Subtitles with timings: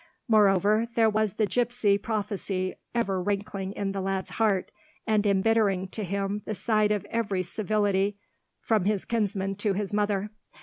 [0.27, 4.71] Moreover there was the gipsy prophecy ever rankling in the lad's heart,
[5.05, 8.17] and embittering to him the sight of every civility
[8.59, 10.31] from his kinsman to his mother.